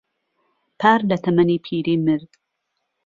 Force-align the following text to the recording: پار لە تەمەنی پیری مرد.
پار 0.79 0.99
لە 1.09 1.17
تەمەنی 1.23 1.63
پیری 1.65 1.95
مرد. 2.05 2.31